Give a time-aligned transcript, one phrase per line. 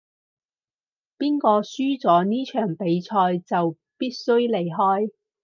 [1.19, 5.11] 邊個輸咗呢場比賽就必須離開